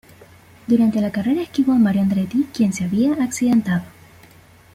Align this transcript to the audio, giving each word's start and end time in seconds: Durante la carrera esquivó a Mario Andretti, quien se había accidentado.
Durante 0.65 0.99
la 0.99 1.11
carrera 1.11 1.43
esquivó 1.43 1.73
a 1.73 1.77
Mario 1.77 2.01
Andretti, 2.01 2.47
quien 2.51 2.73
se 2.73 2.85
había 2.85 3.13
accidentado. 3.23 3.83